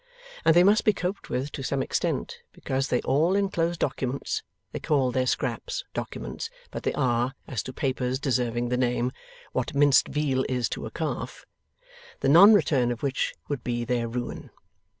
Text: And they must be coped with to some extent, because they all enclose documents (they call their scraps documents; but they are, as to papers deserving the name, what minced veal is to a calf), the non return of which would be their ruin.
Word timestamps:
And 0.43 0.55
they 0.55 0.63
must 0.63 0.83
be 0.83 0.93
coped 0.93 1.29
with 1.29 1.51
to 1.51 1.61
some 1.61 1.83
extent, 1.83 2.41
because 2.53 2.87
they 2.87 3.01
all 3.01 3.35
enclose 3.35 3.77
documents 3.77 4.41
(they 4.71 4.79
call 4.79 5.11
their 5.11 5.27
scraps 5.27 5.83
documents; 5.93 6.49
but 6.71 6.81
they 6.81 6.93
are, 6.95 7.35
as 7.47 7.61
to 7.61 7.71
papers 7.71 8.17
deserving 8.19 8.69
the 8.69 8.77
name, 8.77 9.11
what 9.51 9.75
minced 9.75 10.07
veal 10.07 10.43
is 10.49 10.67
to 10.69 10.87
a 10.87 10.89
calf), 10.89 11.45
the 12.21 12.29
non 12.29 12.51
return 12.51 12.91
of 12.91 13.03
which 13.03 13.35
would 13.47 13.63
be 13.63 13.85
their 13.85 14.07
ruin. 14.07 14.49